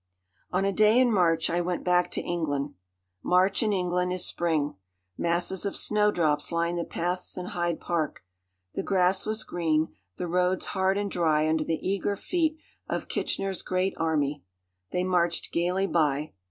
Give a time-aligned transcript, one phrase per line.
[0.49, 2.73] On a day in March I went back to England.
[3.21, 4.75] March in England is spring.
[5.15, 8.23] Masses of snowdrops lined the paths in Hyde Park.
[8.73, 12.57] The grass was green, the roads hard and dry under the eager feet
[12.89, 14.43] of Kitchener's great army.
[14.91, 16.33] They marched gayly by.